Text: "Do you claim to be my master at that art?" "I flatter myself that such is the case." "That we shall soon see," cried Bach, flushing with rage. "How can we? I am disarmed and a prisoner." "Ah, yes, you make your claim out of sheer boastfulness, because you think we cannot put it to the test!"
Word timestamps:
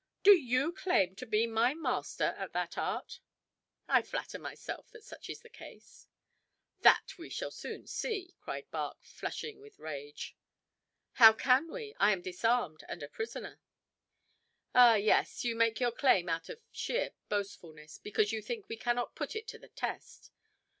"Do 0.23 0.31
you 0.31 0.71
claim 0.71 1.15
to 1.17 1.27
be 1.27 1.45
my 1.45 1.75
master 1.75 2.33
at 2.35 2.53
that 2.53 2.75
art?" 2.75 3.19
"I 3.87 4.01
flatter 4.01 4.39
myself 4.39 4.89
that 4.89 5.03
such 5.03 5.29
is 5.29 5.41
the 5.41 5.47
case." 5.49 6.07
"That 6.79 7.19
we 7.19 7.29
shall 7.29 7.51
soon 7.51 7.85
see," 7.85 8.33
cried 8.39 8.65
Bach, 8.71 8.97
flushing 9.03 9.59
with 9.61 9.77
rage. 9.77 10.35
"How 11.11 11.33
can 11.33 11.71
we? 11.71 11.93
I 11.99 12.13
am 12.13 12.23
disarmed 12.23 12.83
and 12.89 13.03
a 13.03 13.07
prisoner." 13.07 13.59
"Ah, 14.73 14.95
yes, 14.95 15.43
you 15.45 15.55
make 15.55 15.79
your 15.79 15.91
claim 15.91 16.27
out 16.29 16.49
of 16.49 16.63
sheer 16.71 17.11
boastfulness, 17.29 17.99
because 17.99 18.31
you 18.31 18.41
think 18.41 18.67
we 18.67 18.77
cannot 18.77 19.13
put 19.13 19.35
it 19.35 19.47
to 19.49 19.59
the 19.59 19.69
test!" 19.69 20.31